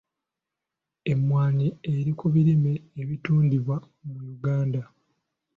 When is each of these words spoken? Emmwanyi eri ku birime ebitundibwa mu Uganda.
Emmwanyi 1.11 1.67
eri 1.95 2.11
ku 2.19 2.25
birime 2.33 2.73
ebitundibwa 3.01 3.75
mu 4.05 4.15
Uganda. 4.35 4.81